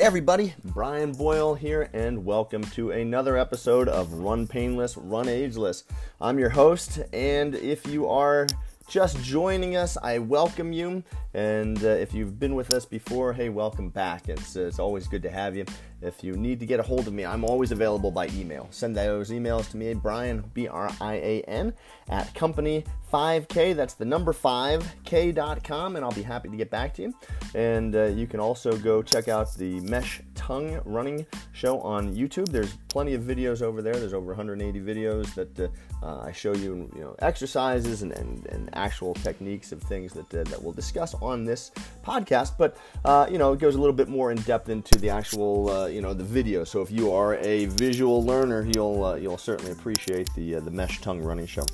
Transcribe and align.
Hey 0.00 0.06
everybody, 0.06 0.54
Brian 0.64 1.12
Boyle 1.12 1.54
here, 1.54 1.90
and 1.92 2.24
welcome 2.24 2.64
to 2.70 2.90
another 2.90 3.36
episode 3.36 3.86
of 3.86 4.14
Run 4.14 4.46
Painless, 4.46 4.96
Run 4.96 5.28
Ageless. 5.28 5.84
I'm 6.22 6.38
your 6.38 6.48
host, 6.48 7.00
and 7.12 7.54
if 7.54 7.86
you 7.86 8.08
are 8.08 8.46
just 8.90 9.22
joining 9.22 9.76
us, 9.76 9.96
I 10.02 10.18
welcome 10.18 10.72
you. 10.72 11.04
And 11.32 11.82
uh, 11.84 11.90
if 11.90 12.12
you've 12.12 12.40
been 12.40 12.56
with 12.56 12.74
us 12.74 12.84
before, 12.84 13.32
hey, 13.32 13.48
welcome 13.48 13.88
back. 13.88 14.28
It's, 14.28 14.56
uh, 14.56 14.62
it's 14.62 14.80
always 14.80 15.06
good 15.06 15.22
to 15.22 15.30
have 15.30 15.54
you. 15.54 15.64
If 16.02 16.24
you 16.24 16.32
need 16.32 16.58
to 16.58 16.66
get 16.66 16.80
a 16.80 16.82
hold 16.82 17.06
of 17.06 17.12
me, 17.12 17.24
I'm 17.24 17.44
always 17.44 17.70
available 17.70 18.10
by 18.10 18.26
email. 18.34 18.66
Send 18.70 18.96
those 18.96 19.30
emails 19.30 19.70
to 19.70 19.76
me, 19.76 19.94
Brian, 19.94 20.42
B 20.54 20.66
R 20.66 20.90
I 21.00 21.14
A 21.14 21.42
N, 21.42 21.72
at 22.08 22.34
company5k, 22.34 23.76
that's 23.76 23.94
the 23.94 24.04
number 24.04 24.32
5k.com, 24.32 25.94
and 25.94 26.04
I'll 26.04 26.10
be 26.10 26.22
happy 26.22 26.48
to 26.48 26.56
get 26.56 26.70
back 26.70 26.92
to 26.94 27.02
you. 27.02 27.14
And 27.54 27.94
uh, 27.94 28.06
you 28.06 28.26
can 28.26 28.40
also 28.40 28.76
go 28.76 29.02
check 29.02 29.28
out 29.28 29.54
the 29.54 29.78
Mesh 29.82 30.20
Tongue 30.34 30.80
Running 30.84 31.24
Show 31.52 31.78
on 31.80 32.16
YouTube. 32.16 32.48
There's 32.48 32.74
plenty 32.88 33.14
of 33.14 33.22
videos 33.22 33.62
over 33.62 33.82
there. 33.82 33.94
There's 33.94 34.14
over 34.14 34.28
180 34.28 34.80
videos 34.80 35.32
that 35.34 35.70
uh, 36.02 36.10
uh, 36.10 36.24
I 36.26 36.32
show 36.32 36.54
you, 36.54 36.90
you 36.94 37.00
know, 37.00 37.14
exercises 37.20 38.02
and, 38.02 38.12
and, 38.12 38.46
and 38.46 38.70
actual 38.72 39.14
techniques 39.14 39.72
of 39.72 39.82
things 39.82 40.12
that, 40.12 40.34
uh, 40.34 40.44
that 40.44 40.62
we'll 40.62 40.72
discuss 40.72 41.14
on 41.14 41.44
this 41.44 41.70
podcast. 42.04 42.52
But, 42.58 42.76
uh, 43.04 43.26
you 43.30 43.38
know, 43.38 43.52
it 43.52 43.60
goes 43.60 43.74
a 43.74 43.78
little 43.78 43.94
bit 43.94 44.08
more 44.08 44.32
in 44.32 44.38
depth 44.42 44.68
into 44.68 44.98
the 44.98 45.10
actual, 45.10 45.70
uh, 45.70 45.86
you 45.86 46.00
know, 46.00 46.12
the 46.12 46.24
video. 46.24 46.64
So 46.64 46.82
if 46.82 46.90
you 46.90 47.12
are 47.12 47.36
a 47.36 47.66
visual 47.66 48.24
learner, 48.24 48.66
you'll, 48.74 49.04
uh, 49.04 49.14
you'll 49.16 49.38
certainly 49.38 49.72
appreciate 49.72 50.28
the, 50.34 50.54
the 50.54 50.70
Mesh 50.70 51.00
Tongue 51.00 51.22
Running 51.22 51.46
Show. 51.46 51.64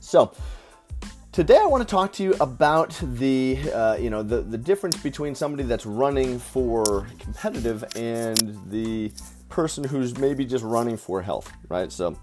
So, 0.00 0.32
Today, 1.32 1.56
I 1.56 1.64
want 1.64 1.80
to 1.80 1.90
talk 1.90 2.12
to 2.12 2.22
you 2.22 2.34
about 2.42 2.94
the, 3.02 3.58
uh, 3.72 3.96
you 3.96 4.10
know, 4.10 4.22
the, 4.22 4.42
the 4.42 4.58
difference 4.58 4.98
between 4.98 5.34
somebody 5.34 5.62
that's 5.62 5.86
running 5.86 6.38
for 6.38 7.06
competitive 7.18 7.84
and 7.96 8.36
the 8.68 9.10
person 9.48 9.82
who's 9.82 10.18
maybe 10.18 10.44
just 10.44 10.62
running 10.62 10.98
for 10.98 11.22
health, 11.22 11.50
right? 11.70 11.90
So, 11.90 12.18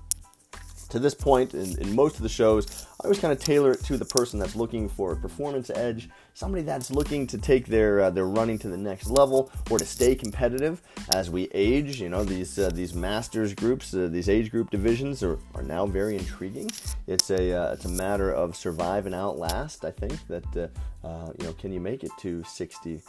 to 0.90 1.00
this 1.00 1.14
point 1.14 1.54
in, 1.54 1.78
in 1.80 1.96
most 1.96 2.16
of 2.18 2.24
the 2.24 2.30
shows, 2.30 2.88
I 3.02 3.06
always 3.06 3.20
kind 3.20 3.32
of 3.32 3.40
tailor 3.40 3.72
it 3.72 3.84
to 3.86 3.96
the 3.96 4.04
person 4.04 4.40
that's 4.40 4.58
looking 4.58 4.90
for 4.90 5.14
a 5.14 5.16
performance 5.16 5.70
edge, 5.70 6.10
somebody 6.34 6.64
that's 6.64 6.92
looking 6.92 7.26
to 7.28 7.38
take 7.38 7.66
their 7.68 8.02
uh, 8.02 8.10
their 8.10 8.26
running 8.26 8.60
to 8.60 8.68
the 8.68 8.76
next 8.78 9.10
level 9.10 9.50
or 9.72 9.80
to 9.80 9.86
stay 9.86 10.16
competitive 10.16 10.82
as 11.16 11.30
we 11.30 11.48
age. 11.54 12.02
You 12.02 12.10
know, 12.10 12.26
these 12.26 12.60
uh, 12.60 12.70
these 12.74 12.94
masters 12.94 13.54
groups, 13.54 13.94
uh, 13.94 14.10
these 14.12 14.28
age 14.28 14.52
group 14.52 14.70
divisions 14.70 15.24
are, 15.24 15.40
are 15.56 15.64
now 15.64 15.86
very 15.86 16.18
intriguing. 16.18 16.70
It's 17.08 17.30
a 17.30 17.54
uh, 17.54 17.72
it's 17.72 17.86
a 17.86 17.90
matter 17.90 18.34
of 18.34 18.58
survive 18.58 19.06
and 19.06 19.16
outlast. 19.16 19.86
I 19.86 19.92
think 19.92 20.20
that 20.28 20.58
uh, 20.58 21.08
uh, 21.08 21.32
you 21.40 21.46
know, 21.46 21.54
can 21.54 21.72
you 21.72 21.80
make 21.80 22.04
it 22.04 22.12
to 22.20 22.44
60? 22.44 23.02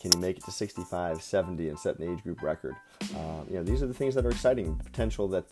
can 0.00 0.10
you 0.12 0.18
make 0.18 0.36
it 0.36 0.44
to 0.44 0.50
65, 0.50 1.22
70, 1.22 1.68
and 1.68 1.78
set 1.78 1.96
an 2.00 2.12
age 2.12 2.24
group 2.24 2.42
record? 2.42 2.74
you 3.48 3.54
know, 3.54 3.62
these 3.62 3.80
are 3.80 3.86
the 3.86 3.94
things 3.94 4.12
that 4.16 4.26
are 4.26 4.30
exciting. 4.30 4.74
Potential 4.74 5.28
that 5.28 5.46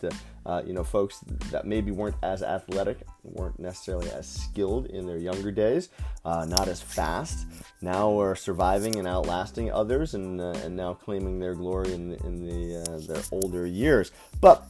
you 0.67 0.73
know 0.73 0.83
folks 0.83 1.19
that 1.51 1.65
maybe 1.65 1.91
weren't 1.91 2.17
as 2.21 2.43
athletic, 2.43 2.97
weren't 3.23 3.57
necessarily 3.57 3.76
necessarily 3.77 4.09
as 4.11 4.27
skilled 4.27 4.87
in 4.87 5.05
their 5.05 5.17
younger 5.17 5.51
days, 5.51 5.89
uh, 6.25 6.45
not 6.45 6.67
as 6.67 6.81
fast. 6.81 7.45
Now 7.81 8.11
we're 8.11 8.33
surviving 8.33 8.95
and 8.95 9.07
outlasting 9.07 9.71
others, 9.71 10.15
and 10.15 10.41
uh, 10.41 10.53
and 10.63 10.75
now 10.75 10.95
claiming 10.95 11.39
their 11.39 11.53
glory 11.53 11.93
in 11.93 12.13
in 12.25 12.43
the 12.43 12.81
uh, 12.81 13.13
their 13.13 13.23
older 13.31 13.67
years. 13.67 14.11
But 14.41 14.65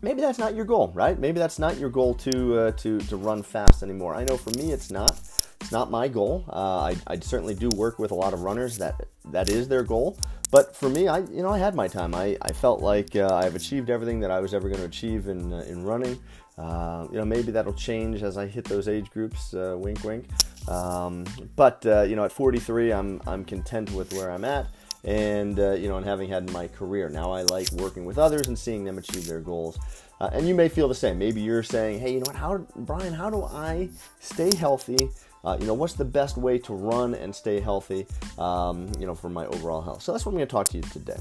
maybe 0.00 0.22
that's 0.22 0.38
not 0.38 0.54
your 0.54 0.64
goal, 0.64 0.90
right? 0.94 1.18
Maybe 1.18 1.38
that's 1.38 1.58
not 1.58 1.76
your 1.78 1.90
goal 1.90 2.14
to 2.14 2.58
uh, 2.58 2.70
to 2.72 2.98
to 2.98 3.16
run 3.16 3.42
fast 3.42 3.82
anymore. 3.82 4.14
I 4.14 4.24
know 4.24 4.36
for 4.36 4.50
me, 4.50 4.72
it's 4.72 4.90
not. 4.90 5.12
It's 5.60 5.72
not 5.72 5.90
my 5.90 6.08
goal. 6.08 6.46
Uh, 6.48 6.90
I, 6.90 6.96
I 7.06 7.18
certainly 7.20 7.54
do 7.54 7.68
work 7.76 7.98
with 7.98 8.12
a 8.12 8.14
lot 8.14 8.32
of 8.32 8.40
runners 8.40 8.78
that 8.78 8.94
that 9.26 9.50
is 9.50 9.68
their 9.68 9.82
goal. 9.82 10.16
But 10.50 10.74
for 10.74 10.88
me, 10.88 11.06
I 11.06 11.18
you 11.18 11.42
know 11.42 11.50
I 11.50 11.58
had 11.58 11.74
my 11.74 11.86
time. 11.86 12.14
I, 12.14 12.38
I 12.40 12.52
felt 12.52 12.80
like 12.80 13.14
uh, 13.14 13.28
I've 13.34 13.54
achieved 13.54 13.90
everything 13.90 14.20
that 14.20 14.30
I 14.30 14.40
was 14.40 14.54
ever 14.54 14.68
going 14.68 14.80
to 14.80 14.86
achieve 14.86 15.28
in 15.28 15.52
uh, 15.52 15.64
in 15.68 15.84
running. 15.84 16.18
Uh, 16.60 17.06
you 17.10 17.16
know, 17.16 17.24
maybe 17.24 17.50
that'll 17.52 17.72
change 17.72 18.22
as 18.22 18.36
I 18.36 18.46
hit 18.46 18.64
those 18.66 18.86
age 18.86 19.10
groups. 19.10 19.54
Uh, 19.54 19.76
wink, 19.78 20.04
wink. 20.04 20.26
Um, 20.68 21.24
but 21.56 21.84
uh, 21.86 22.02
you 22.02 22.16
know, 22.16 22.24
at 22.24 22.32
43, 22.32 22.92
I'm 22.92 23.20
I'm 23.26 23.44
content 23.44 23.90
with 23.92 24.12
where 24.12 24.30
I'm 24.30 24.44
at, 24.44 24.66
and 25.04 25.58
uh, 25.58 25.72
you 25.72 25.88
know, 25.88 25.96
and 25.96 26.04
having 26.04 26.28
had 26.28 26.52
my 26.52 26.68
career. 26.68 27.08
Now 27.08 27.32
I 27.32 27.42
like 27.42 27.70
working 27.72 28.04
with 28.04 28.18
others 28.18 28.46
and 28.48 28.58
seeing 28.58 28.84
them 28.84 28.98
achieve 28.98 29.26
their 29.26 29.40
goals. 29.40 29.78
Uh, 30.20 30.28
and 30.34 30.46
you 30.46 30.54
may 30.54 30.68
feel 30.68 30.86
the 30.86 30.94
same. 30.94 31.18
Maybe 31.18 31.40
you're 31.40 31.62
saying, 31.62 31.98
"Hey, 32.00 32.12
you 32.12 32.18
know 32.18 32.24
what? 32.26 32.36
How, 32.36 32.58
Brian? 32.76 33.14
How 33.14 33.30
do 33.30 33.42
I 33.44 33.88
stay 34.20 34.54
healthy?" 34.54 34.98
Uh, 35.42 35.56
you 35.58 35.66
know, 35.66 35.72
what's 35.72 35.94
the 35.94 36.04
best 36.04 36.36
way 36.36 36.58
to 36.58 36.74
run 36.74 37.14
and 37.14 37.34
stay 37.34 37.60
healthy, 37.60 38.06
um, 38.36 38.92
you 38.98 39.06
know, 39.06 39.14
for 39.14 39.30
my 39.30 39.46
overall 39.46 39.80
health? 39.80 40.02
So 40.02 40.12
that's 40.12 40.26
what 40.26 40.32
I'm 40.32 40.36
going 40.36 40.46
to 40.46 40.52
talk 40.52 40.68
to 40.68 40.76
you 40.76 40.82
today. 40.82 41.16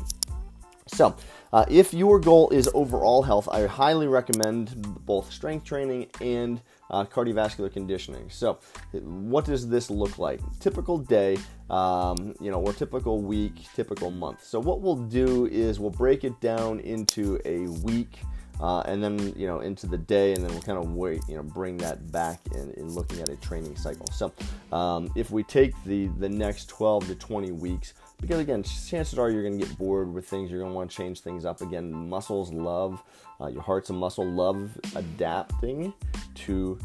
So, 0.93 1.15
uh, 1.53 1.65
if 1.69 1.93
your 1.93 2.19
goal 2.19 2.49
is 2.49 2.69
overall 2.73 3.21
health, 3.21 3.47
I 3.49 3.65
highly 3.67 4.07
recommend 4.07 4.71
both 5.05 5.31
strength 5.31 5.65
training 5.65 6.07
and 6.21 6.61
uh, 6.89 7.05
cardiovascular 7.05 7.71
conditioning. 7.71 8.29
So, 8.29 8.59
what 8.91 9.45
does 9.45 9.67
this 9.67 9.89
look 9.89 10.17
like? 10.17 10.41
Typical 10.59 10.97
day, 10.97 11.37
um, 11.69 12.33
you 12.39 12.51
know, 12.51 12.59
or 12.59 12.73
typical 12.73 13.21
week, 13.21 13.53
typical 13.75 14.11
month. 14.11 14.43
So, 14.43 14.59
what 14.59 14.81
we'll 14.81 14.95
do 14.95 15.45
is 15.47 15.79
we'll 15.79 15.91
break 15.91 16.23
it 16.23 16.39
down 16.41 16.79
into 16.79 17.39
a 17.45 17.67
week. 17.83 18.19
Uh, 18.61 18.81
and 18.87 19.01
then 19.01 19.17
you 19.37 19.47
know 19.47 19.61
into 19.61 19.87
the 19.87 19.97
day, 19.97 20.33
and 20.33 20.43
then 20.43 20.51
we'll 20.51 20.61
kind 20.61 20.77
of 20.77 20.91
wait, 20.91 21.21
you 21.29 21.35
know, 21.37 21.41
bring 21.41 21.77
that 21.77 22.11
back 22.11 22.41
in, 22.53 22.71
in 22.71 22.89
looking 22.89 23.21
at 23.21 23.29
a 23.29 23.37
training 23.37 23.73
cycle. 23.77 24.05
So, 24.07 24.33
um, 24.73 25.09
if 25.15 25.31
we 25.31 25.43
take 25.43 25.73
the 25.85 26.07
the 26.19 26.27
next 26.27 26.67
12 26.67 27.07
to 27.07 27.15
20 27.15 27.53
weeks, 27.53 27.93
because 28.21 28.39
again, 28.39 28.63
chances 28.63 29.17
are 29.17 29.29
you're 29.29 29.43
going 29.43 29.57
to 29.59 29.65
get 29.65 29.77
bored 29.77 30.13
with 30.13 30.27
things. 30.27 30.51
You're 30.51 30.59
going 30.59 30.71
to 30.71 30.75
want 30.75 30.91
to 30.91 30.97
change 30.97 31.21
things 31.21 31.45
up. 31.45 31.61
Again, 31.61 31.91
muscles 32.09 32.51
love, 32.51 33.01
uh, 33.39 33.47
your 33.47 33.61
heart's 33.61 33.89
a 33.89 33.93
muscle, 33.93 34.25
love 34.25 34.77
adapting 34.95 35.93
to 36.35 36.77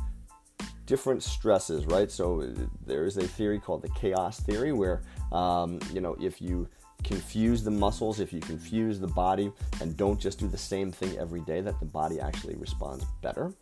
different 0.87 1.22
stresses, 1.22 1.87
right? 1.87 2.11
So 2.11 2.53
there 2.87 3.05
is 3.05 3.17
a 3.17 3.27
theory 3.27 3.59
called 3.59 3.83
the 3.83 3.89
chaos 3.91 4.41
theory 4.41 4.72
where, 4.72 5.03
um, 5.33 5.81
you 5.93 6.00
know, 6.00 6.17
if 6.21 6.41
you 6.41 6.69
confuse 7.03 7.62
the 7.62 7.71
muscles, 7.71 8.21
if 8.21 8.33
you 8.33 8.41
confuse 8.41 8.99
the 9.01 9.09
body 9.09 9.53
and 9.81 9.97
don't 9.97 10.21
just 10.21 10.39
do 10.39 10.49
the 10.49 10.59
same 10.59 10.91
thing 10.91 11.19
every 11.19 11.41
day, 11.43 11.61
that 11.61 11.78
the 11.81 11.87
body 11.87 12.21
actually 12.21 12.55
responds 12.56 13.05
better. 13.22 13.53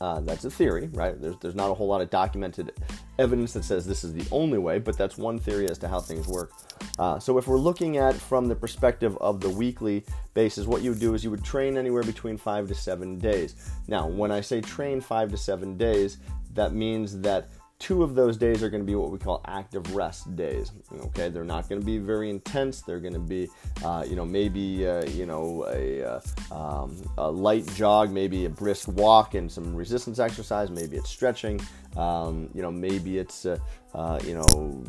Uh, 0.00 0.20
that's 0.20 0.44
a 0.44 0.50
theory, 0.50 0.88
right? 0.92 1.20
There's, 1.20 1.34
there's 1.40 1.54
not 1.56 1.70
a 1.70 1.74
whole 1.74 1.88
lot 1.88 2.00
of 2.00 2.08
documented 2.08 2.72
evidence 3.18 3.52
that 3.54 3.64
says 3.64 3.84
this 3.84 4.04
is 4.04 4.12
the 4.12 4.24
only 4.30 4.58
way, 4.58 4.78
but 4.78 4.96
that's 4.96 5.18
one 5.18 5.38
theory 5.38 5.68
as 5.68 5.76
to 5.78 5.88
how 5.88 5.98
things 5.98 6.28
work. 6.28 6.52
Uh, 7.00 7.18
so 7.18 7.36
if 7.36 7.48
we're 7.48 7.58
looking 7.58 7.96
at 7.96 8.14
from 8.14 8.46
the 8.46 8.54
perspective 8.54 9.18
of 9.18 9.40
the 9.40 9.50
weekly 9.50 10.04
basis, 10.34 10.66
what 10.66 10.82
you 10.82 10.90
would 10.90 11.00
do 11.00 11.14
is 11.14 11.24
you 11.24 11.30
would 11.30 11.44
train 11.44 11.76
anywhere 11.76 12.04
between 12.04 12.36
five 12.36 12.68
to 12.68 12.74
seven 12.74 13.18
days. 13.18 13.56
Now, 13.88 14.06
when 14.06 14.30
I 14.30 14.40
say 14.40 14.60
train 14.60 15.00
five 15.00 15.30
to 15.32 15.36
seven 15.36 15.76
days, 15.76 16.18
that 16.54 16.72
means 16.72 17.20
that 17.20 17.48
two 17.78 18.02
of 18.02 18.14
those 18.14 18.36
days 18.36 18.62
are 18.62 18.68
going 18.68 18.82
to 18.82 18.86
be 18.86 18.94
what 18.94 19.10
we 19.10 19.18
call 19.18 19.40
active 19.46 19.94
rest 19.94 20.34
days. 20.34 20.72
Okay, 20.92 21.28
they're 21.28 21.44
not 21.44 21.68
going 21.68 21.80
to 21.80 21.86
be 21.86 21.98
very 21.98 22.28
intense. 22.28 22.80
They're 22.80 22.98
going 22.98 23.14
to 23.14 23.20
be, 23.20 23.48
uh, 23.84 24.04
you 24.08 24.16
know, 24.16 24.24
maybe 24.24 24.86
uh, 24.86 25.04
you 25.06 25.26
know 25.26 25.66
a, 25.68 26.02
uh, 26.02 26.20
um, 26.54 26.96
a, 27.18 27.30
light 27.30 27.66
jog, 27.74 28.10
maybe 28.10 28.46
a 28.46 28.50
brisk 28.50 28.88
walk, 28.88 29.34
and 29.34 29.50
some 29.50 29.74
resistance 29.74 30.18
exercise. 30.18 30.70
Maybe 30.70 30.96
it's 30.96 31.10
stretching. 31.10 31.60
Um, 31.96 32.50
you 32.54 32.62
know, 32.62 32.70
maybe 32.70 33.18
it's 33.18 33.46
uh, 33.46 33.58
uh, 33.94 34.18
you 34.24 34.34
know 34.34 34.84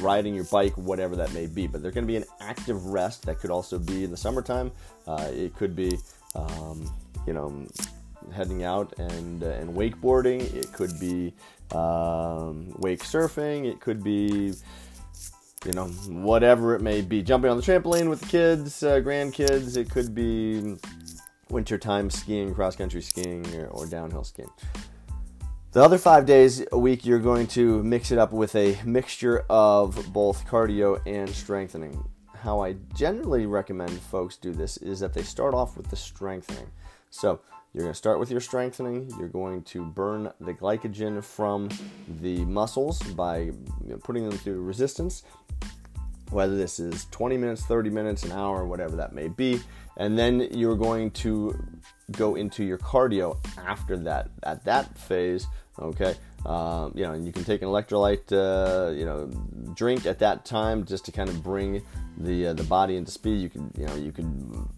riding 0.00 0.34
your 0.34 0.44
bike, 0.44 0.76
whatever 0.76 1.16
that 1.16 1.32
may 1.34 1.46
be. 1.46 1.66
But 1.66 1.82
they're 1.82 1.92
going 1.92 2.04
to 2.04 2.12
be 2.12 2.16
an 2.16 2.26
active 2.40 2.86
rest. 2.86 3.26
That 3.26 3.38
could 3.38 3.50
also 3.50 3.78
be 3.78 4.04
in 4.04 4.10
the 4.10 4.16
summertime. 4.16 4.72
Uh, 5.06 5.28
it 5.30 5.54
could 5.54 5.76
be, 5.76 5.98
um, 6.34 6.90
you 7.26 7.34
know 7.34 7.66
heading 8.32 8.64
out 8.64 8.92
and 8.98 9.42
uh, 9.42 9.48
and 9.48 9.74
wakeboarding. 9.74 10.40
It 10.54 10.72
could 10.72 10.98
be 10.98 11.34
um, 11.74 12.74
wake 12.78 13.02
surfing. 13.02 13.66
It 13.66 13.80
could 13.80 14.02
be 14.02 14.54
you 15.64 15.72
know 15.72 15.86
whatever 16.08 16.74
it 16.74 16.80
may 16.80 17.00
be. 17.00 17.22
Jumping 17.22 17.50
on 17.50 17.56
the 17.56 17.62
trampoline 17.62 18.08
with 18.08 18.20
the 18.20 18.26
kids, 18.26 18.82
uh, 18.82 19.00
grandkids. 19.00 19.76
It 19.76 19.90
could 19.90 20.14
be 20.14 20.76
wintertime 21.50 22.10
skiing, 22.10 22.54
cross 22.54 22.76
country 22.76 23.02
skiing, 23.02 23.46
or, 23.54 23.66
or 23.68 23.86
downhill 23.86 24.24
skiing. 24.24 24.50
The 25.72 25.82
other 25.82 25.98
five 25.98 26.24
days 26.24 26.64
a 26.70 26.78
week, 26.78 27.04
you're 27.04 27.18
going 27.18 27.48
to 27.48 27.82
mix 27.82 28.12
it 28.12 28.18
up 28.18 28.32
with 28.32 28.54
a 28.54 28.78
mixture 28.84 29.44
of 29.50 30.12
both 30.12 30.46
cardio 30.46 31.00
and 31.04 31.28
strengthening. 31.28 32.00
How 32.32 32.60
I 32.60 32.74
generally 32.94 33.46
recommend 33.46 33.90
folks 33.90 34.36
do 34.36 34.52
this 34.52 34.76
is 34.76 35.00
that 35.00 35.14
they 35.14 35.22
start 35.22 35.52
off 35.52 35.76
with 35.76 35.88
the 35.90 35.96
strengthening. 35.96 36.70
So 37.14 37.38
you're 37.72 37.82
going 37.82 37.92
to 37.92 37.96
start 37.96 38.18
with 38.18 38.28
your 38.32 38.40
strengthening. 38.40 39.08
You're 39.20 39.28
going 39.28 39.62
to 39.64 39.84
burn 39.84 40.32
the 40.40 40.52
glycogen 40.52 41.22
from 41.22 41.68
the 42.20 42.44
muscles 42.44 43.00
by 43.12 43.52
putting 44.02 44.28
them 44.28 44.36
through 44.36 44.60
resistance, 44.62 45.22
whether 46.30 46.56
this 46.56 46.80
is 46.80 47.06
20 47.12 47.36
minutes, 47.36 47.64
30 47.66 47.90
minutes, 47.90 48.24
an 48.24 48.32
hour, 48.32 48.66
whatever 48.66 48.96
that 48.96 49.12
may 49.12 49.28
be. 49.28 49.60
And 49.96 50.18
then 50.18 50.48
you're 50.50 50.76
going 50.76 51.12
to 51.12 51.56
go 52.10 52.34
into 52.34 52.64
your 52.64 52.78
cardio 52.78 53.38
after 53.64 53.96
that. 53.98 54.30
At 54.42 54.64
that 54.64 54.98
phase, 54.98 55.46
okay, 55.78 56.16
um, 56.44 56.92
you 56.96 57.04
know, 57.04 57.12
and 57.12 57.24
you 57.24 57.32
can 57.32 57.44
take 57.44 57.62
an 57.62 57.68
electrolyte, 57.68 58.32
uh, 58.32 58.90
you 58.90 59.04
know, 59.04 59.26
drink 59.74 60.04
at 60.04 60.18
that 60.18 60.44
time 60.44 60.84
just 60.84 61.04
to 61.04 61.12
kind 61.12 61.28
of 61.28 61.44
bring 61.44 61.80
the 62.18 62.48
uh, 62.48 62.52
the 62.54 62.64
body 62.64 62.96
into 62.96 63.12
speed. 63.12 63.40
You 63.40 63.50
could, 63.50 63.70
you 63.78 63.86
know, 63.86 63.94
you 63.94 64.10
could. 64.10 64.68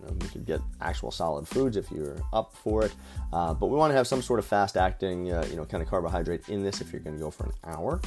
You, 0.00 0.28
could 0.28 0.46
get 0.46 0.60
actual 0.80 1.10
solid 1.10 1.48
foods 1.48 1.76
if 1.76 1.90
you're 1.90 2.16
up 2.32 2.54
for 2.54 2.84
it, 2.84 2.94
uh, 3.32 3.54
but 3.54 3.68
we 3.68 3.76
want 3.76 3.90
to 3.90 3.96
have 3.96 4.06
some 4.06 4.22
sort 4.22 4.38
of 4.38 4.44
fast-acting, 4.44 5.32
uh, 5.32 5.46
you 5.50 5.56
know, 5.56 5.64
kind 5.64 5.82
of 5.82 5.88
carbohydrate 5.88 6.48
in 6.48 6.62
this 6.62 6.80
if 6.80 6.92
you're 6.92 7.00
going 7.00 7.16
to 7.16 7.22
go 7.22 7.30
for 7.30 7.44
an 7.44 7.52
hour, 7.64 8.00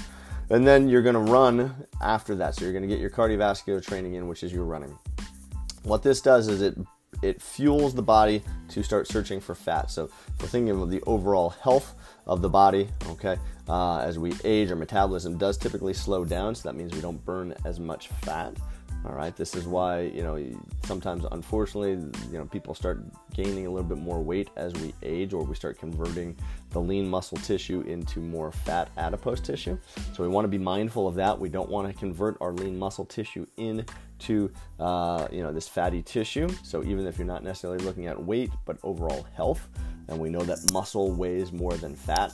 and 0.49 0.65
then 0.67 0.87
you're 0.87 1.01
going 1.01 1.15
to 1.15 1.31
run 1.31 1.75
after 2.01 2.35
that. 2.35 2.55
So 2.55 2.63
you're 2.63 2.73
going 2.73 2.87
to 2.87 2.87
get 2.87 2.99
your 2.99 3.09
cardiovascular 3.09 3.83
training 3.83 4.13
in, 4.15 4.27
which 4.27 4.43
is 4.43 4.53
your 4.53 4.65
running. 4.65 4.97
What 5.83 6.03
this 6.03 6.21
does 6.21 6.47
is 6.47 6.61
it 6.61 6.77
it 7.21 7.41
fuels 7.41 7.93
the 7.93 8.01
body 8.01 8.41
to 8.69 8.83
start 8.83 9.07
searching 9.07 9.39
for 9.39 9.55
fat. 9.55 9.91
So 9.91 10.09
we're 10.39 10.47
thinking 10.47 10.79
of 10.81 10.89
the 10.89 11.01
overall 11.05 11.49
health 11.49 11.95
of 12.27 12.41
the 12.41 12.49
body. 12.49 12.87
Okay, 13.07 13.37
uh, 13.67 13.99
as 13.99 14.17
we 14.17 14.33
age, 14.43 14.69
our 14.69 14.75
metabolism 14.75 15.37
does 15.37 15.57
typically 15.57 15.93
slow 15.93 16.23
down, 16.23 16.55
so 16.55 16.69
that 16.69 16.75
means 16.75 16.93
we 16.93 17.01
don't 17.01 17.23
burn 17.25 17.53
as 17.65 17.79
much 17.79 18.07
fat. 18.07 18.53
All 19.05 19.13
right, 19.13 19.33
this 19.33 19.55
is 19.55 19.65
why 19.65 20.01
you 20.01 20.23
know 20.23 20.37
sometimes, 20.83 21.23
unfortunately, 21.31 21.91
you 22.31 22.37
know 22.37 22.45
people 22.45 22.75
start 22.75 23.01
gaining 23.33 23.65
a 23.65 23.69
little 23.69 23.87
bit 23.87 23.97
more 23.97 24.21
weight 24.21 24.49
as 24.57 24.73
we 24.73 24.93
age, 25.03 25.31
or 25.31 25.43
we 25.43 25.55
start 25.55 25.79
converting 25.79 26.35
the 26.71 26.81
lean 26.81 27.07
muscle 27.07 27.37
tissue 27.37 27.81
into 27.81 28.19
more 28.19 28.51
fat 28.51 28.89
adipose 28.97 29.39
tissue. 29.39 29.77
So 30.13 30.21
we 30.21 30.27
want 30.27 30.43
to 30.43 30.49
be 30.49 30.57
mindful 30.57 31.07
of 31.07 31.15
that. 31.15 31.39
We 31.39 31.47
don't 31.47 31.69
want 31.69 31.87
to 31.87 31.97
convert 31.97 32.37
our 32.41 32.51
lean 32.51 32.77
muscle 32.77 33.05
tissue 33.05 33.45
into 33.55 34.51
uh, 34.81 35.29
you 35.31 35.43
know 35.43 35.53
this 35.53 35.67
fatty 35.67 36.01
tissue. 36.01 36.49
So 36.63 36.83
even 36.83 37.07
if 37.07 37.17
you're 37.17 37.25
not 37.25 37.41
necessarily 37.41 37.83
looking 37.85 38.07
at 38.07 38.21
weight, 38.21 38.51
but 38.65 38.77
overall 38.83 39.25
health, 39.33 39.69
and 40.09 40.19
we 40.19 40.29
know 40.29 40.41
that 40.41 40.73
muscle 40.73 41.13
weighs 41.13 41.53
more 41.53 41.77
than 41.77 41.95
fat, 41.95 42.33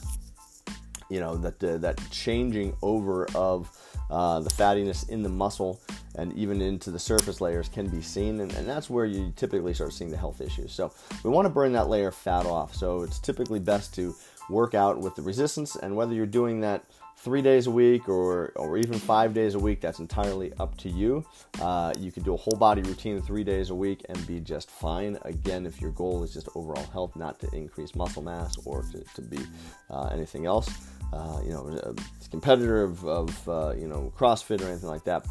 you 1.11 1.19
know 1.19 1.37
that 1.37 1.63
uh, 1.63 1.77
that 1.77 2.01
changing 2.09 2.75
over 2.81 3.27
of 3.35 3.69
uh, 4.09 4.39
the 4.39 4.49
fattiness 4.49 5.07
in 5.09 5.21
the 5.21 5.29
muscle 5.29 5.79
and 6.17 6.33
even 6.33 6.61
into 6.61 6.91
the 6.91 6.99
surface 6.99 7.41
layers 7.41 7.69
can 7.69 7.87
be 7.87 8.01
seen 8.01 8.41
and, 8.41 8.53
and, 8.53 8.67
that's 8.67 8.89
where 8.89 9.05
you 9.05 9.31
typically 9.35 9.73
start 9.73 9.93
seeing 9.93 10.11
the 10.11 10.17
health 10.17 10.41
issues 10.41 10.71
so 10.71 10.91
we 11.23 11.29
want 11.29 11.45
to 11.45 11.49
burn 11.49 11.71
that 11.71 11.87
layer 11.87 12.07
of 12.07 12.15
fat 12.15 12.45
off 12.45 12.73
so 12.73 13.01
it's 13.01 13.19
typically 13.19 13.59
best 13.59 13.93
to 13.93 14.15
work 14.49 14.73
out 14.73 14.99
with 14.99 15.15
the 15.15 15.21
resistance 15.21 15.75
and 15.75 15.95
whether 15.95 16.13
you're 16.13 16.25
doing 16.25 16.61
that 16.61 16.83
three 17.17 17.41
days 17.41 17.67
a 17.67 17.71
week 17.71 18.07
or, 18.07 18.51
or 18.55 18.77
even 18.77 18.99
five 18.99 19.33
days 19.33 19.55
a 19.55 19.59
week, 19.59 19.81
that's 19.81 19.99
entirely 19.99 20.53
up 20.59 20.77
to 20.77 20.89
you. 20.89 21.25
Uh, 21.59 21.93
you 21.97 22.11
can 22.11 22.23
do 22.23 22.33
a 22.33 22.37
whole 22.37 22.57
body 22.57 22.81
routine 22.83 23.21
three 23.21 23.43
days 23.43 23.69
a 23.69 23.75
week 23.75 24.05
and 24.09 24.27
be 24.27 24.39
just 24.39 24.69
fine. 24.69 25.17
Again, 25.23 25.65
if 25.65 25.81
your 25.81 25.91
goal 25.91 26.23
is 26.23 26.33
just 26.33 26.49
overall 26.55 26.85
health, 26.93 27.15
not 27.15 27.39
to 27.39 27.49
increase 27.51 27.95
muscle 27.95 28.21
mass 28.21 28.57
or 28.65 28.83
to, 28.91 29.03
to 29.15 29.21
be 29.21 29.39
uh, 29.89 30.09
anything 30.13 30.45
else. 30.45 30.69
Uh, 31.13 31.39
you 31.43 31.51
know, 31.51 31.67
a 31.83 32.29
competitor 32.29 32.83
of, 32.83 33.05
of 33.05 33.49
uh, 33.49 33.73
you 33.77 33.87
know 33.87 34.11
CrossFit 34.17 34.61
or 34.61 34.65
anything 34.65 34.89
like 34.89 35.03
that, 35.05 35.25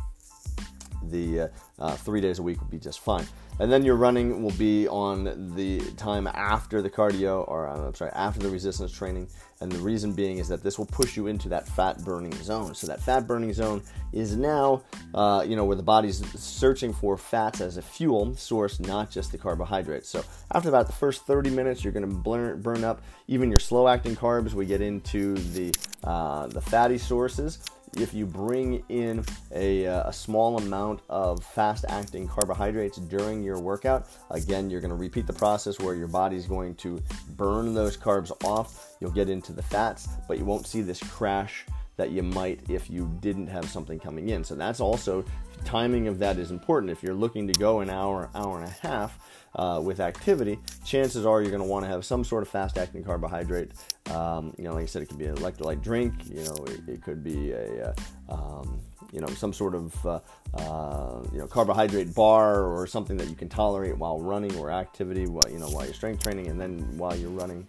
the 1.10 1.40
uh, 1.40 1.48
uh, 1.78 1.96
three 1.96 2.20
days 2.20 2.38
a 2.38 2.42
week 2.42 2.60
would 2.60 2.70
be 2.70 2.78
just 2.78 3.00
fine. 3.00 3.26
And 3.60 3.70
then 3.70 3.84
your 3.84 3.94
running 3.94 4.42
will 4.42 4.52
be 4.52 4.88
on 4.88 5.54
the 5.54 5.78
time 5.92 6.26
after 6.26 6.82
the 6.82 6.90
cardio, 6.90 7.46
or 7.48 7.68
uh, 7.68 7.86
I'm 7.86 7.94
sorry, 7.94 8.10
after 8.12 8.40
the 8.40 8.50
resistance 8.50 8.90
training. 8.90 9.28
And 9.60 9.70
the 9.70 9.78
reason 9.78 10.12
being 10.12 10.38
is 10.38 10.48
that 10.48 10.64
this 10.64 10.76
will 10.76 10.86
push 10.86 11.16
you 11.16 11.28
into 11.28 11.48
that 11.50 11.68
fat 11.68 12.04
burning 12.04 12.34
zone. 12.42 12.74
So 12.74 12.88
that 12.88 13.00
fat 13.00 13.28
burning 13.28 13.52
zone 13.52 13.80
is 14.12 14.36
now, 14.36 14.82
uh, 15.14 15.44
you 15.46 15.54
know, 15.54 15.64
where 15.64 15.76
the 15.76 15.84
body's 15.84 16.26
searching 16.38 16.92
for 16.92 17.16
fats 17.16 17.60
as 17.60 17.76
a 17.76 17.82
fuel 17.82 18.34
source, 18.34 18.80
not 18.80 19.10
just 19.10 19.30
the 19.30 19.38
carbohydrates. 19.38 20.08
So 20.08 20.24
after 20.52 20.68
about 20.68 20.88
the 20.88 20.92
first 20.92 21.24
30 21.24 21.50
minutes, 21.50 21.84
you're 21.84 21.92
going 21.92 22.08
to 22.08 22.14
burn, 22.14 22.60
burn 22.60 22.82
up 22.82 23.02
even 23.28 23.50
your 23.50 23.60
slow-acting 23.60 24.16
carbs. 24.16 24.52
We 24.52 24.66
get 24.66 24.80
into 24.80 25.34
the 25.34 25.72
uh, 26.02 26.48
the 26.48 26.60
fatty 26.60 26.98
sources 26.98 27.60
if 27.96 28.14
you 28.14 28.26
bring 28.26 28.82
in 28.88 29.24
a, 29.52 29.86
uh, 29.86 30.08
a 30.08 30.12
small 30.12 30.58
amount 30.58 31.00
of 31.08 31.44
fast 31.44 31.84
acting 31.88 32.26
carbohydrates 32.28 32.98
during 32.98 33.42
your 33.42 33.58
workout, 33.60 34.08
again, 34.30 34.70
you're 34.70 34.80
going 34.80 34.90
to 34.90 34.96
repeat 34.96 35.26
the 35.26 35.32
process 35.32 35.78
where 35.80 35.94
your 35.94 36.08
body's 36.08 36.46
going 36.46 36.74
to 36.76 37.02
burn 37.30 37.74
those 37.74 37.96
carbs 37.96 38.32
off. 38.44 38.96
You'll 39.00 39.10
get 39.10 39.28
into 39.28 39.52
the 39.52 39.62
fats, 39.62 40.08
but 40.28 40.38
you 40.38 40.44
won't 40.44 40.66
see 40.66 40.82
this 40.82 41.00
crash 41.00 41.66
that 41.96 42.10
you 42.10 42.22
might 42.22 42.60
if 42.68 42.90
you 42.90 43.10
didn't 43.20 43.46
have 43.46 43.68
something 43.68 43.98
coming 43.98 44.30
in. 44.30 44.44
So 44.44 44.54
that's 44.54 44.80
also 44.80 45.24
timing 45.64 46.08
of 46.08 46.18
that 46.18 46.38
is 46.38 46.50
important. 46.50 46.90
If 46.90 47.02
you're 47.02 47.14
looking 47.14 47.46
to 47.46 47.58
go 47.58 47.80
an 47.80 47.90
hour, 47.90 48.30
hour 48.34 48.60
and 48.60 48.68
a 48.68 48.86
half, 48.86 49.18
uh, 49.56 49.80
with 49.82 50.00
activity, 50.00 50.58
chances 50.84 51.24
are 51.24 51.40
you're 51.40 51.50
going 51.50 51.62
to 51.62 51.68
want 51.68 51.84
to 51.84 51.88
have 51.88 52.04
some 52.04 52.24
sort 52.24 52.42
of 52.42 52.48
fast 52.48 52.76
acting 52.76 53.04
carbohydrate. 53.04 53.70
Um, 54.10 54.52
you 54.58 54.64
know, 54.64 54.74
like 54.74 54.82
I 54.82 54.86
said, 54.86 55.02
it 55.02 55.06
could 55.06 55.18
be 55.18 55.26
an 55.26 55.36
electrolyte 55.36 55.82
drink. 55.82 56.12
You 56.28 56.44
know, 56.44 56.56
it, 56.66 56.80
it 56.88 57.02
could 57.02 57.22
be 57.22 57.52
a, 57.52 57.94
uh, 58.28 58.34
um, 58.34 58.80
you 59.12 59.20
know, 59.20 59.28
some 59.28 59.52
sort 59.52 59.76
of 59.76 60.06
uh, 60.06 60.20
uh, 60.54 61.22
you 61.32 61.38
know 61.38 61.46
carbohydrate 61.46 62.14
bar 62.14 62.64
or 62.64 62.86
something 62.86 63.16
that 63.16 63.28
you 63.28 63.36
can 63.36 63.48
tolerate 63.48 63.96
while 63.96 64.20
running 64.20 64.54
or 64.56 64.72
activity, 64.72 65.26
while 65.26 65.48
you 65.50 65.58
know 65.58 65.68
while 65.68 65.84
you're 65.84 65.94
strength 65.94 66.24
training, 66.24 66.48
and 66.48 66.60
then 66.60 66.80
while 66.98 67.14
you're 67.14 67.30
running. 67.30 67.66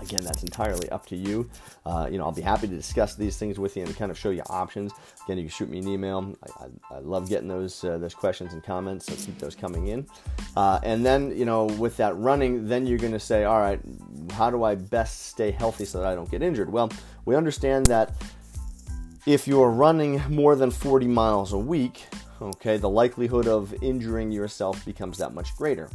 Again, 0.00 0.20
that's 0.22 0.42
entirely 0.42 0.88
up 0.90 1.06
to 1.06 1.16
you. 1.16 1.50
Uh, 1.84 2.08
you 2.10 2.18
know, 2.18 2.24
I'll 2.24 2.32
be 2.32 2.42
happy 2.42 2.68
to 2.68 2.74
discuss 2.74 3.14
these 3.14 3.36
things 3.36 3.58
with 3.58 3.76
you 3.76 3.84
and 3.84 3.96
kind 3.96 4.10
of 4.10 4.18
show 4.18 4.30
you 4.30 4.42
options. 4.48 4.92
Again, 5.24 5.38
you 5.38 5.44
can 5.44 5.50
shoot 5.50 5.68
me 5.68 5.78
an 5.78 5.88
email. 5.88 6.36
I, 6.42 6.64
I, 6.64 6.96
I 6.96 6.98
love 7.00 7.28
getting 7.28 7.48
those 7.48 7.82
uh, 7.84 7.98
those 7.98 8.14
questions 8.14 8.52
and 8.52 8.62
comments, 8.62 9.06
so 9.06 9.14
keep 9.14 9.38
those 9.38 9.54
coming 9.54 9.88
in. 9.88 10.06
Uh, 10.56 10.78
and 10.82 11.04
then, 11.04 11.36
you 11.36 11.44
know, 11.44 11.64
with 11.64 11.96
that 11.96 12.16
running, 12.16 12.68
then 12.68 12.86
you're 12.86 12.98
going 12.98 13.12
to 13.12 13.20
say, 13.20 13.44
all 13.44 13.60
right, 13.60 13.80
how 14.32 14.50
do 14.50 14.62
I 14.62 14.74
best 14.74 15.26
stay 15.26 15.50
healthy 15.50 15.84
so 15.84 15.98
that 15.98 16.06
I 16.06 16.14
don't 16.14 16.30
get 16.30 16.42
injured? 16.42 16.70
Well, 16.70 16.90
we 17.24 17.34
understand 17.34 17.86
that 17.86 18.14
if 19.26 19.46
you're 19.46 19.70
running 19.70 20.22
more 20.30 20.56
than 20.56 20.70
40 20.70 21.06
miles 21.06 21.52
a 21.52 21.58
week, 21.58 22.06
okay, 22.40 22.76
the 22.76 22.88
likelihood 22.88 23.46
of 23.46 23.74
injuring 23.82 24.30
yourself 24.30 24.84
becomes 24.84 25.18
that 25.18 25.34
much 25.34 25.54
greater. 25.56 25.90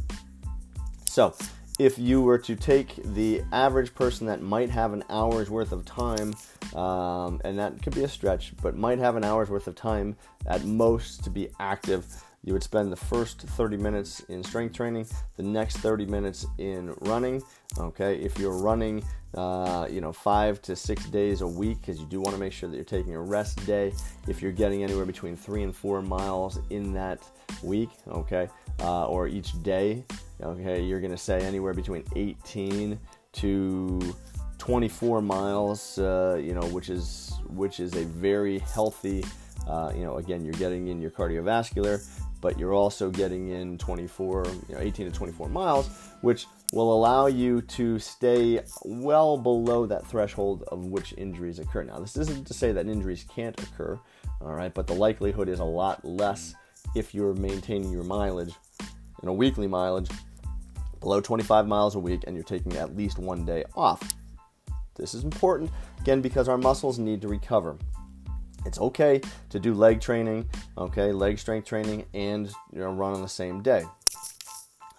So, 1.06 1.34
if 1.78 1.98
you 1.98 2.22
were 2.22 2.38
to 2.38 2.54
take 2.54 2.94
the 3.14 3.42
average 3.52 3.94
person 3.94 4.26
that 4.28 4.40
might 4.40 4.70
have 4.70 4.92
an 4.92 5.02
hour's 5.10 5.50
worth 5.50 5.72
of 5.72 5.84
time, 5.84 6.34
um, 6.74 7.40
and 7.44 7.58
that 7.58 7.82
could 7.82 7.94
be 7.94 8.04
a 8.04 8.08
stretch, 8.08 8.52
but 8.62 8.76
might 8.76 8.98
have 8.98 9.16
an 9.16 9.24
hour's 9.24 9.50
worth 9.50 9.66
of 9.66 9.74
time 9.74 10.16
at 10.46 10.64
most 10.64 11.24
to 11.24 11.30
be 11.30 11.48
active, 11.58 12.06
you 12.44 12.52
would 12.52 12.62
spend 12.62 12.92
the 12.92 12.96
first 12.96 13.40
30 13.40 13.78
minutes 13.78 14.20
in 14.28 14.44
strength 14.44 14.76
training, 14.76 15.06
the 15.36 15.42
next 15.42 15.78
30 15.78 16.04
minutes 16.06 16.46
in 16.58 16.94
running. 17.00 17.42
Okay, 17.78 18.16
if 18.16 18.38
you're 18.38 18.58
running, 18.58 19.02
uh, 19.34 19.88
you 19.90 20.02
know, 20.02 20.12
five 20.12 20.60
to 20.62 20.76
six 20.76 21.06
days 21.06 21.40
a 21.40 21.46
week, 21.46 21.80
because 21.80 21.98
you 21.98 22.06
do 22.06 22.20
want 22.20 22.34
to 22.34 22.38
make 22.38 22.52
sure 22.52 22.68
that 22.68 22.76
you're 22.76 22.84
taking 22.84 23.14
a 23.14 23.20
rest 23.20 23.64
day. 23.66 23.92
If 24.28 24.42
you're 24.42 24.52
getting 24.52 24.84
anywhere 24.84 25.06
between 25.06 25.36
three 25.36 25.62
and 25.62 25.74
four 25.74 26.02
miles 26.02 26.60
in 26.68 26.92
that 26.92 27.26
week, 27.62 27.88
okay, 28.08 28.48
uh, 28.80 29.06
or 29.06 29.26
each 29.26 29.60
day, 29.62 30.04
Okay, 30.42 30.82
you're 30.82 31.00
going 31.00 31.12
to 31.12 31.16
say 31.16 31.40
anywhere 31.40 31.74
between 31.74 32.04
18 32.16 32.98
to 33.34 34.14
24 34.58 35.22
miles, 35.22 35.98
uh, 35.98 36.40
you 36.42 36.54
know, 36.54 36.66
which 36.68 36.90
is 36.90 37.34
which 37.48 37.80
is 37.80 37.94
a 37.94 38.04
very 38.04 38.58
healthy. 38.58 39.24
Uh, 39.68 39.92
you 39.94 40.02
know, 40.02 40.16
again, 40.16 40.44
you're 40.44 40.54
getting 40.54 40.88
in 40.88 41.00
your 41.00 41.10
cardiovascular, 41.10 42.04
but 42.40 42.58
you're 42.58 42.74
also 42.74 43.10
getting 43.10 43.48
in 43.48 43.78
24, 43.78 44.44
you 44.68 44.74
know, 44.74 44.80
18 44.80 45.10
to 45.10 45.12
24 45.12 45.48
miles, 45.48 45.88
which 46.20 46.46
will 46.72 46.92
allow 46.92 47.26
you 47.26 47.62
to 47.62 47.98
stay 47.98 48.60
well 48.84 49.38
below 49.38 49.86
that 49.86 50.06
threshold 50.06 50.64
of 50.68 50.86
which 50.86 51.14
injuries 51.16 51.58
occur. 51.60 51.84
Now, 51.84 51.98
this 51.98 52.16
isn't 52.16 52.46
to 52.46 52.54
say 52.54 52.72
that 52.72 52.86
injuries 52.86 53.24
can't 53.32 53.58
occur, 53.62 53.98
all 54.40 54.52
right, 54.52 54.74
but 54.74 54.86
the 54.86 54.94
likelihood 54.94 55.48
is 55.48 55.60
a 55.60 55.64
lot 55.64 56.04
less 56.04 56.54
if 56.94 57.14
you're 57.14 57.34
maintaining 57.34 57.90
your 57.90 58.04
mileage 58.04 58.54
and 59.24 59.30
a 59.30 59.32
weekly 59.32 59.66
mileage 59.66 60.10
below 61.00 61.18
25 61.18 61.66
miles 61.66 61.94
a 61.94 61.98
week 61.98 62.24
and 62.26 62.36
you're 62.36 62.44
taking 62.44 62.76
at 62.76 62.94
least 62.94 63.18
one 63.18 63.42
day 63.46 63.64
off. 63.74 64.02
This 64.96 65.14
is 65.14 65.24
important, 65.24 65.70
again, 66.02 66.20
because 66.20 66.46
our 66.46 66.58
muscles 66.58 66.98
need 66.98 67.22
to 67.22 67.28
recover. 67.28 67.78
It's 68.66 68.78
okay 68.78 69.22
to 69.48 69.58
do 69.58 69.72
leg 69.72 70.02
training, 70.02 70.46
okay, 70.76 71.10
leg 71.10 71.38
strength 71.38 71.66
training, 71.66 72.04
and 72.12 72.48
you 72.70 72.80
know, 72.80 72.92
run 72.92 73.14
on 73.14 73.22
the 73.22 73.28
same 73.28 73.62
day. 73.62 73.84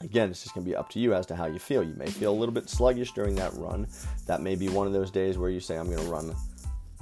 Again, 0.01 0.31
it's 0.31 0.41
just 0.41 0.55
to 0.55 0.61
be 0.61 0.75
up 0.75 0.89
to 0.89 0.99
you 0.99 1.13
as 1.13 1.27
to 1.27 1.35
how 1.35 1.45
you 1.45 1.59
feel. 1.59 1.83
You 1.83 1.93
may 1.93 2.07
feel 2.07 2.31
a 2.31 2.37
little 2.37 2.53
bit 2.53 2.67
sluggish 2.67 3.11
during 3.11 3.35
that 3.35 3.53
run. 3.53 3.87
That 4.25 4.41
may 4.41 4.55
be 4.55 4.69
one 4.69 4.87
of 4.87 4.93
those 4.93 5.11
days 5.11 5.37
where 5.37 5.51
you 5.51 5.59
say, 5.59 5.77
I'm 5.77 5.87
to 5.89 5.97
run 6.03 6.35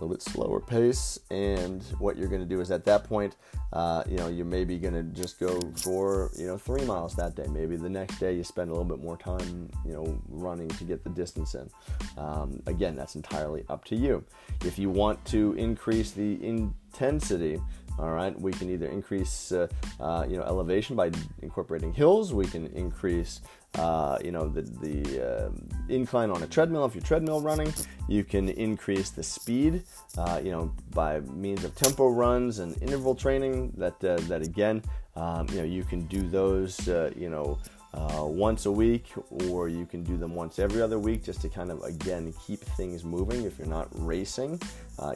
little 0.03 0.15
bit 0.15 0.22
slower 0.22 0.60
pace. 0.60 1.19
And 1.31 1.83
what 2.00 2.17
you're 2.17 2.27
going 2.27 2.41
to 2.41 2.48
do 2.48 2.62
is 2.62 2.72
at 2.72 2.86
that 2.86 3.03
point, 3.05 3.36
uh, 3.72 4.03
you 4.07 4.17
know, 4.17 4.27
you're 4.27 4.45
maybe 4.45 4.77
going 4.77 4.93
to 4.93 5.03
just 5.03 5.39
go 5.39 5.60
for, 5.77 6.29
you 6.38 6.45
know, 6.45 6.57
three 6.57 6.83
miles 6.86 7.15
that 7.15 7.36
day. 7.36 7.48
Maybe 7.50 7.75
the 7.75 7.89
next 7.89 8.19
day 8.19 8.33
you 8.36 8.43
spend 8.43 8.69
a 8.69 8.74
little 8.74 8.88
bit 8.88 9.03
more 9.03 9.17
time, 9.17 9.69
you 9.86 9.93
know, 9.93 10.22
running 10.27 10.67
to 10.69 10.83
get 10.83 11.03
the 11.03 11.10
distance 11.10 11.55
in. 11.55 11.69
Um, 12.17 12.62
again, 12.67 12.95
that's 12.95 13.15
entirely 13.15 13.63
up 13.69 13.86
to 13.86 13.95
you. 13.95 14.24
If 14.65 14.77
you 14.77 14.89
want 14.89 15.24
to 15.25 15.53
increase 15.53 16.12
the 16.12 16.43
intensity, 16.45 17.62
all 18.00 18.12
right, 18.12 18.39
we 18.39 18.51
can 18.51 18.69
either 18.69 18.88
increase, 18.88 19.51
uh, 19.51 19.67
uh, 20.00 20.25
you 20.27 20.38
know, 20.38 20.43
elevation 20.43 20.95
by 20.95 21.12
incorporating 21.41 21.93
hills. 21.93 22.33
We 22.33 22.45
can 22.45 22.67
increase 22.67 23.41
uh, 23.75 24.17
you 24.23 24.31
know, 24.31 24.47
the, 24.47 24.61
the 24.61 25.27
uh, 25.27 25.49
incline 25.89 26.29
on 26.29 26.43
a 26.43 26.47
treadmill. 26.47 26.85
If 26.85 26.95
you're 26.95 27.03
treadmill 27.03 27.41
running, 27.41 27.73
you 28.07 28.23
can 28.23 28.49
increase 28.49 29.09
the 29.09 29.23
speed, 29.23 29.83
uh, 30.17 30.39
you 30.43 30.51
know, 30.51 30.71
by 30.91 31.21
means 31.21 31.63
of 31.63 31.73
tempo 31.75 32.09
runs 32.09 32.59
and 32.59 32.79
interval 32.81 33.15
training. 33.15 33.73
That 33.77 34.03
uh, 34.03 34.17
that 34.27 34.41
again, 34.43 34.83
um, 35.15 35.47
you 35.49 35.57
know, 35.57 35.63
you 35.63 35.83
can 35.83 36.05
do 36.07 36.21
those, 36.21 36.87
uh, 36.87 37.11
you 37.15 37.29
know. 37.29 37.59
Uh, 37.95 38.25
once 38.25 38.65
a 38.65 38.71
week, 38.71 39.11
or 39.51 39.69
you 39.69 39.85
can 39.85 40.03
do 40.03 40.17
them 40.17 40.33
once 40.33 40.57
every 40.57 40.81
other 40.81 40.97
week 40.97 41.23
just 41.23 41.41
to 41.41 41.47
kind 41.47 41.69
of 41.69 41.79
again 41.83 42.33
keep 42.43 42.59
things 42.59 43.03
moving. 43.03 43.43
If 43.43 43.59
you're 43.59 43.67
not 43.67 43.87
racing, 43.91 44.59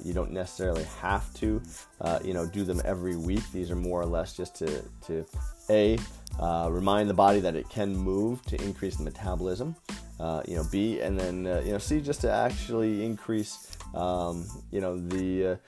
you 0.04 0.14
don't 0.14 0.30
necessarily 0.32 0.84
have 1.02 1.34
to, 1.38 1.60
you 2.24 2.36
know, 2.36 2.46
do 2.46 2.64
them 2.64 2.80
every 2.86 3.16
week. 3.16 3.42
These 3.52 3.72
are 3.72 3.76
more 3.76 4.00
or 4.00 4.06
less 4.06 4.38
just 4.38 4.56
to, 4.58 4.84
to 5.08 5.26
a 5.70 5.98
uh, 6.40 6.70
remind 6.72 7.10
the 7.10 7.14
body 7.14 7.40
that 7.40 7.56
it 7.56 7.68
can 7.70 7.96
move 7.96 8.44
to 8.46 8.62
increase 8.62 8.96
the 8.98 9.04
metabolism. 9.04 9.76
Uh, 10.20 10.42
you 10.48 10.56
know, 10.56 10.66
B, 10.72 11.00
and 11.00 11.20
then 11.20 11.46
uh, 11.46 11.62
you 11.64 11.72
know, 11.72 11.78
C, 11.78 12.02
just 12.02 12.22
to 12.22 12.32
actually 12.32 13.06
increase, 13.06 13.78
um, 13.94 14.48
you 14.72 14.82
know, 14.82 14.98
the 14.98 15.60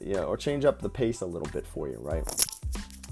you 0.00 0.14
know, 0.14 0.24
or 0.24 0.36
change 0.36 0.64
up 0.64 0.80
the 0.80 0.88
pace 0.88 1.20
a 1.20 1.26
little 1.26 1.48
bit 1.52 1.66
for 1.66 1.88
you, 1.88 1.98
right? 2.00 2.24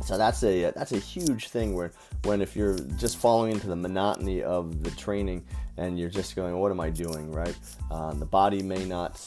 So 0.04 0.16
that's 0.16 0.42
a 0.42 0.70
that's 0.70 0.92
a 0.92 0.98
huge 0.98 1.48
thing 1.48 1.74
where 1.74 1.92
when 2.24 2.40
if 2.40 2.56
you're 2.56 2.78
just 2.96 3.18
falling 3.18 3.52
into 3.52 3.66
the 3.66 3.76
monotony 3.76 4.42
of 4.42 4.82
the 4.82 4.90
training 4.92 5.44
and 5.76 5.98
you're 5.98 6.08
just 6.08 6.34
going, 6.34 6.56
what 6.56 6.70
am 6.70 6.80
I 6.80 6.90
doing, 6.90 7.30
right? 7.30 7.56
Um, 7.90 8.18
the 8.18 8.26
body 8.26 8.62
may 8.62 8.84
not 8.84 9.20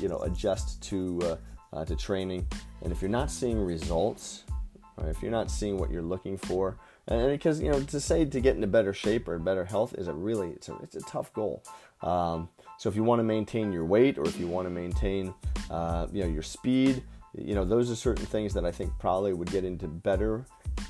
you 0.00 0.08
know 0.08 0.18
adjust 0.20 0.82
to 0.84 1.20
uh, 1.22 1.36
uh, 1.76 1.84
to 1.84 1.96
training, 1.96 2.46
and 2.82 2.92
if 2.92 3.02
you're 3.02 3.10
not 3.10 3.30
seeing 3.30 3.58
results, 3.58 4.44
right, 4.96 5.08
if 5.08 5.22
you're 5.22 5.30
not 5.30 5.50
seeing 5.50 5.78
what 5.78 5.90
you're 5.90 6.02
looking 6.02 6.36
for, 6.36 6.78
and 7.08 7.30
because 7.30 7.60
you 7.60 7.70
know 7.70 7.80
to 7.82 8.00
say 8.00 8.24
to 8.24 8.40
get 8.40 8.54
into 8.54 8.66
better 8.66 8.92
shape 8.92 9.28
or 9.28 9.38
better 9.38 9.64
health 9.64 9.94
is 9.98 10.08
a 10.08 10.12
really 10.12 10.50
it's 10.50 10.68
a, 10.68 10.76
it's 10.82 10.96
a 10.96 11.00
tough 11.00 11.32
goal. 11.32 11.62
Um, 12.02 12.48
so 12.78 12.88
if 12.88 12.96
you 12.96 13.04
want 13.04 13.20
to 13.20 13.24
maintain 13.24 13.72
your 13.72 13.84
weight 13.84 14.18
or 14.18 14.24
if 14.24 14.38
you 14.38 14.46
want 14.46 14.66
to 14.66 14.70
maintain 14.70 15.34
uh, 15.70 16.06
you 16.12 16.22
know 16.22 16.28
your 16.28 16.42
speed, 16.42 17.02
you 17.34 17.54
know 17.54 17.64
those 17.64 17.90
are 17.90 17.96
certain 17.96 18.26
things 18.26 18.54
that 18.54 18.64
I 18.64 18.70
think 18.70 18.92
probably 18.98 19.32
would 19.32 19.50
get 19.50 19.64
into 19.64 19.88
better 19.88 20.44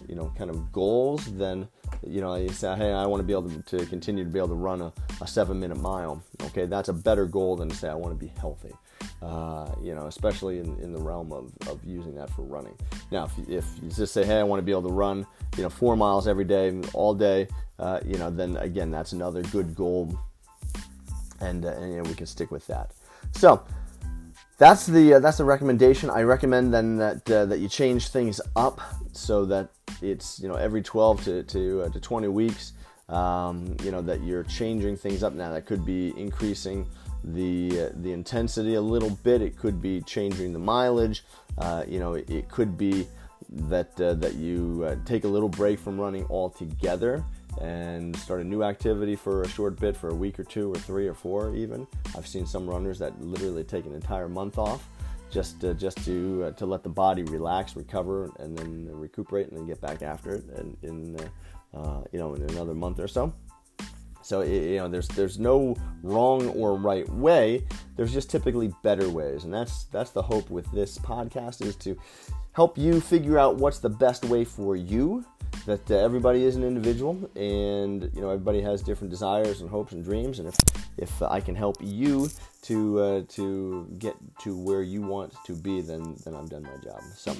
you 0.08 0.14
know 0.14 0.32
kind 0.36 0.50
of 0.50 0.72
goals 0.72 1.24
than 1.34 1.68
you 2.06 2.20
know 2.20 2.34
you 2.34 2.48
say 2.48 2.74
hey 2.76 2.92
i 2.92 3.06
want 3.06 3.20
to 3.20 3.24
be 3.24 3.32
able 3.32 3.48
to, 3.48 3.62
to 3.62 3.86
continue 3.86 4.24
to 4.24 4.30
be 4.30 4.38
able 4.38 4.48
to 4.48 4.54
run 4.54 4.80
a, 4.80 4.92
a, 5.20 5.26
seven 5.26 5.58
minute 5.58 5.78
mile. 5.78 6.22
Okay 6.44 6.66
that's 6.66 6.88
a 6.88 6.92
better 6.92 7.26
goal 7.26 7.56
than 7.56 7.68
to 7.68 7.76
say 7.76 7.88
i 7.88 7.94
want 7.94 8.12
to 8.12 8.18
be 8.18 8.32
healthy 8.38 8.72
uh, 9.22 9.70
you 9.80 9.94
know 9.94 10.06
especially 10.06 10.58
in, 10.58 10.76
in 10.80 10.92
the 10.92 10.98
realm 10.98 11.32
of, 11.32 11.52
of 11.68 11.82
using 11.84 12.14
that 12.14 12.28
for 12.30 12.42
running 12.42 12.74
now 13.10 13.24
if, 13.24 13.48
if 13.48 13.64
you 13.82 13.88
just 13.90 14.12
say 14.12 14.24
hey 14.24 14.38
i 14.38 14.42
want 14.42 14.58
to 14.58 14.64
be 14.64 14.72
able 14.72 14.82
to 14.82 14.94
run 14.94 15.26
you 15.56 15.62
know 15.62 15.70
four 15.70 15.96
miles 15.96 16.26
every 16.26 16.44
day 16.44 16.78
all 16.92 17.14
day 17.14 17.46
uh, 17.78 18.00
you 18.04 18.16
know 18.18 18.30
then 18.30 18.56
again 18.58 18.90
that's 18.90 19.12
another 19.12 19.42
good 19.44 19.74
goal 19.74 20.18
and, 21.40 21.64
uh, 21.64 21.70
and 21.70 21.90
you 21.90 21.96
know, 21.96 22.08
we 22.08 22.14
can 22.14 22.26
stick 22.26 22.50
with 22.50 22.66
that 22.66 22.92
so 23.32 23.64
that's 24.62 24.86
the 24.86 25.14
uh, 25.14 25.18
that's 25.18 25.38
the 25.38 25.44
recommendation. 25.44 26.08
I 26.08 26.22
recommend 26.22 26.72
then 26.72 26.96
that 26.98 27.28
uh, 27.28 27.46
that 27.46 27.58
you 27.58 27.68
change 27.68 28.08
things 28.08 28.40
up 28.54 28.80
so 29.12 29.44
that 29.46 29.70
it's 30.00 30.38
you 30.38 30.48
know 30.48 30.54
every 30.54 30.82
12 30.82 31.24
to 31.24 31.42
to, 31.42 31.82
uh, 31.82 31.88
to 31.88 31.98
20 31.98 32.28
weeks. 32.28 32.72
Um, 33.08 33.76
you 33.82 33.90
know 33.90 34.00
that 34.02 34.22
you're 34.22 34.44
changing 34.44 34.96
things 34.96 35.24
up 35.24 35.32
now. 35.32 35.50
That 35.52 35.66
could 35.66 35.84
be 35.84 36.14
increasing 36.16 36.86
the 37.24 37.80
uh, 37.80 37.88
the 37.96 38.12
intensity 38.12 38.74
a 38.74 38.80
little 38.80 39.10
bit. 39.10 39.42
It 39.42 39.56
could 39.56 39.80
be 39.80 40.00
changing 40.02 40.52
the 40.52 40.58
mileage. 40.58 41.24
Uh, 41.58 41.84
you 41.86 41.98
know, 41.98 42.14
it, 42.14 42.28
it, 42.30 42.48
could 42.48 42.78
be 42.78 43.06
that 43.50 44.00
uh, 44.00 44.14
that 44.14 44.34
you 44.34 44.98
take 45.04 45.24
a 45.24 45.28
little 45.28 45.48
break 45.48 45.78
from 45.78 46.00
running 46.00 46.24
altogether 46.30 47.24
and 47.60 48.16
start 48.16 48.40
a 48.40 48.44
new 48.44 48.62
activity 48.62 49.14
for 49.14 49.42
a 49.42 49.48
short 49.48 49.78
bit 49.78 49.96
for 49.96 50.08
a 50.08 50.14
week 50.14 50.40
or 50.40 50.44
two 50.44 50.72
or 50.72 50.76
three 50.76 51.06
or 51.06 51.14
four 51.14 51.54
even. 51.54 51.86
I've 52.16 52.26
seen 52.26 52.46
some 52.46 52.68
runners 52.68 52.98
that 53.00 53.20
literally 53.20 53.64
take 53.64 53.84
an 53.84 53.94
entire 53.94 54.28
month 54.28 54.58
off 54.58 54.88
just 55.32 55.64
uh, 55.64 55.72
just 55.72 56.04
to 56.04 56.44
uh, 56.44 56.50
to 56.52 56.66
let 56.66 56.82
the 56.82 56.88
body 56.88 57.22
relax, 57.24 57.74
recover, 57.74 58.30
and 58.38 58.56
then 58.56 58.88
recuperate, 58.92 59.48
and 59.48 59.56
then 59.56 59.66
get 59.66 59.80
back 59.80 60.02
after 60.02 60.34
it, 60.34 60.44
and 60.56 60.76
in 60.82 61.16
uh, 61.18 61.78
uh 61.78 62.04
you 62.12 62.18
know 62.18 62.34
in 62.34 62.42
another 62.50 62.74
month 62.74 63.00
or 63.00 63.08
so. 63.08 63.32
So 64.22 64.42
you 64.42 64.76
know 64.78 64.88
there's 64.88 65.08
there's 65.08 65.38
no 65.38 65.76
wrong 66.02 66.48
or 66.50 66.76
right 66.76 67.08
way. 67.08 67.64
There's 67.96 68.12
just 68.12 68.30
typically 68.30 68.72
better 68.82 69.08
ways, 69.08 69.44
and 69.44 69.52
that's 69.52 69.84
that's 69.84 70.10
the 70.10 70.22
hope 70.22 70.50
with 70.50 70.70
this 70.72 70.98
podcast 70.98 71.64
is 71.64 71.76
to 71.76 71.96
help 72.52 72.76
you 72.76 73.00
figure 73.00 73.38
out 73.38 73.56
what's 73.56 73.78
the 73.78 73.88
best 73.88 74.24
way 74.26 74.44
for 74.44 74.76
you 74.76 75.24
that 75.66 75.90
uh, 75.90 75.94
everybody 75.94 76.44
is 76.44 76.56
an 76.56 76.64
individual 76.64 77.30
and 77.36 78.10
you 78.14 78.20
know 78.20 78.30
everybody 78.30 78.60
has 78.60 78.82
different 78.82 79.10
desires 79.10 79.60
and 79.60 79.70
hopes 79.70 79.92
and 79.92 80.04
dreams. 80.04 80.38
And 80.38 80.48
if 80.48 80.56
if 80.98 81.22
I 81.22 81.40
can 81.40 81.54
help 81.54 81.76
you 81.80 82.28
to 82.62 83.00
uh, 83.00 83.22
to 83.28 83.86
get 83.98 84.16
to 84.40 84.56
where 84.56 84.82
you 84.82 85.02
want 85.02 85.34
to 85.46 85.54
be 85.54 85.80
then 85.80 86.16
then 86.24 86.34
I've 86.34 86.50
done 86.50 86.62
my 86.62 86.76
job. 86.82 87.00
So 87.16 87.34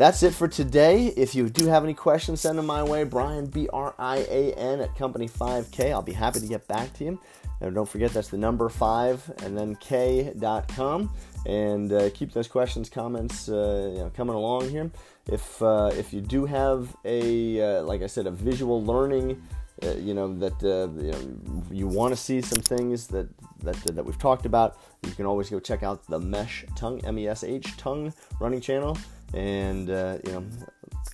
that's 0.00 0.22
it 0.22 0.32
for 0.32 0.48
today. 0.48 1.08
If 1.08 1.34
you 1.34 1.50
do 1.50 1.66
have 1.66 1.84
any 1.84 1.92
questions, 1.92 2.40
send 2.40 2.56
them 2.56 2.64
my 2.64 2.82
way. 2.82 3.04
Brian, 3.04 3.44
B 3.44 3.68
R 3.70 3.94
I 3.98 4.20
A 4.30 4.54
N, 4.54 4.80
at 4.80 4.96
Company 4.96 5.28
5K. 5.28 5.90
I'll 5.90 6.00
be 6.00 6.14
happy 6.14 6.40
to 6.40 6.46
get 6.46 6.66
back 6.66 6.90
to 6.94 7.04
you. 7.04 7.20
And 7.60 7.74
don't 7.74 7.86
forget, 7.86 8.10
that's 8.10 8.28
the 8.28 8.38
number 8.38 8.70
5 8.70 9.32
and 9.42 9.54
then 9.54 9.76
K.com. 9.76 11.12
And 11.44 11.92
uh, 11.92 12.08
keep 12.14 12.32
those 12.32 12.48
questions, 12.48 12.88
comments 12.88 13.50
uh, 13.50 13.90
you 13.92 13.98
know, 13.98 14.10
coming 14.16 14.34
along 14.34 14.70
here. 14.70 14.90
If, 15.26 15.60
uh, 15.60 15.90
if 15.92 16.14
you 16.14 16.22
do 16.22 16.46
have 16.46 16.96
a, 17.04 17.60
uh, 17.60 17.82
like 17.82 18.00
I 18.00 18.06
said, 18.06 18.26
a 18.26 18.30
visual 18.30 18.82
learning 18.82 19.42
uh, 19.82 19.94
you 19.94 20.12
know 20.12 20.34
that 20.36 20.62
uh, 20.62 20.92
you, 21.02 21.10
know, 21.10 21.64
you 21.70 21.86
want 21.86 22.12
to 22.12 22.16
see 22.16 22.42
some 22.42 22.62
things 22.62 23.06
that 23.06 23.26
that 23.60 23.76
that 23.94 24.04
we've 24.04 24.18
talked 24.18 24.44
about, 24.44 24.76
you 25.02 25.12
can 25.12 25.24
always 25.24 25.48
go 25.48 25.58
check 25.58 25.82
out 25.82 26.06
the 26.06 26.18
Mesh 26.18 26.66
Tongue 26.76 27.02
M 27.04 27.18
E 27.18 27.26
S 27.26 27.44
H 27.44 27.78
Tongue 27.78 28.12
running 28.40 28.60
channel 28.60 28.98
and 29.34 29.90
uh, 29.90 30.18
you 30.26 30.32
know 30.32 30.46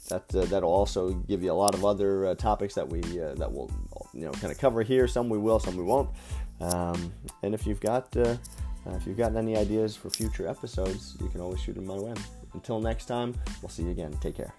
that 0.08 0.34
uh, 0.34 0.44
that'll 0.46 0.72
also 0.72 1.12
give 1.12 1.42
you 1.42 1.52
a 1.52 1.54
lot 1.54 1.74
of 1.74 1.84
other 1.84 2.26
uh, 2.26 2.34
topics 2.34 2.74
that 2.74 2.88
we 2.88 3.00
uh, 3.20 3.34
that 3.34 3.50
will 3.52 3.70
you 4.12 4.24
know 4.24 4.32
kind 4.32 4.52
of 4.52 4.58
cover 4.58 4.82
here. 4.82 5.08
Some 5.08 5.28
we 5.28 5.38
will, 5.38 5.58
some 5.58 5.76
we 5.76 5.84
won't. 5.84 6.10
Um, 6.60 7.12
and 7.42 7.54
if 7.54 7.66
you've 7.66 7.80
got 7.80 8.16
uh, 8.16 8.36
if 8.94 9.06
you've 9.06 9.18
got 9.18 9.34
any 9.36 9.56
ideas 9.56 9.96
for 9.96 10.10
future 10.10 10.48
episodes, 10.48 11.16
you 11.20 11.28
can 11.28 11.40
always 11.40 11.60
shoot 11.60 11.74
them 11.74 11.86
my 11.86 11.96
way. 11.96 12.14
Until 12.54 12.80
next 12.80 13.06
time, 13.06 13.34
we'll 13.60 13.68
see 13.68 13.82
you 13.82 13.90
again. 13.90 14.16
Take 14.20 14.36
care. 14.36 14.54